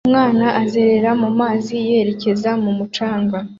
Umwana 0.05 0.45
azerera 0.61 1.11
mu 1.21 1.29
mazi 1.39 1.75
yerekeza 1.89 2.49
ku 2.61 2.69
mucanga 2.77 3.37